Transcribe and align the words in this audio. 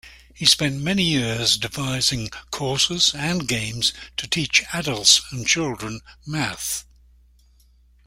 He 0.33 0.45
spent 0.47 0.81
many 0.81 1.03
years 1.03 1.57
devising 1.57 2.31
courses 2.49 3.13
and 3.13 3.47
games 3.47 3.93
to 4.17 4.25
teach 4.27 4.63
adults 4.73 5.21
and 5.29 5.45
children 5.45 6.01
math. 6.25 6.85